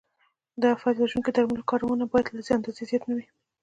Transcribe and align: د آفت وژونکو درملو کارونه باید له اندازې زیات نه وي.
د 0.61 0.63
آفت 0.75 0.95
وژونکو 0.97 1.29
درملو 1.35 1.67
کارونه 1.71 2.03
باید 2.11 2.27
له 2.37 2.41
اندازې 2.57 2.83
زیات 2.89 3.03
نه 3.09 3.13
وي. 3.17 3.25